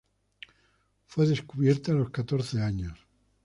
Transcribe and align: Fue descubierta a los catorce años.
Fue 1.05 1.27
descubierta 1.27 1.91
a 1.91 1.93
los 1.93 2.09
catorce 2.09 2.59
años. 2.59 2.97